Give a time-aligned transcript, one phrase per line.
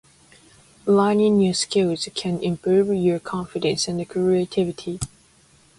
[0.87, 4.99] Learning new skills can improve your confidence and creativity.